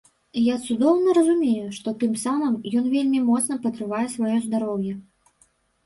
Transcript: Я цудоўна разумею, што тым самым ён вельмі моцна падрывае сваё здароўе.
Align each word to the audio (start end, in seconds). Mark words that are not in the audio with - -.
Я 0.43 0.53
цудоўна 0.67 1.13
разумею, 1.17 1.67
што 1.77 1.95
тым 2.05 2.17
самым 2.25 2.57
ён 2.83 2.91
вельмі 2.97 3.23
моцна 3.31 3.61
падрывае 3.71 4.05
сваё 4.19 4.35
здароўе. 4.51 4.93